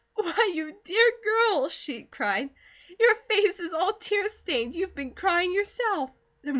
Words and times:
"Why, 0.15 0.51
you 0.55 0.75
dear 0.83 1.11
girl," 1.23 1.69
she 1.69 2.05
cried. 2.05 2.49
"Your 2.99 3.13
face 3.29 3.59
is 3.59 3.71
all 3.71 3.93
tear 3.93 4.27
stained. 4.29 4.73
You've 4.73 4.95
been 4.95 5.13
crying, 5.13 5.53
yourself." 5.53 6.09